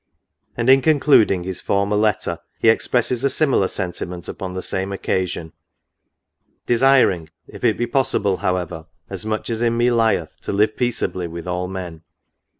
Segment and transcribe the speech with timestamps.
[0.57, 5.03] And in concluding his former letter, he expresses a similar sentiment upon the same oc
[5.03, 5.53] casion,"
[6.65, 11.27] desiring, if it be possible, however, as much as in me lieth, to live peaceably
[11.27, 12.01] with all men.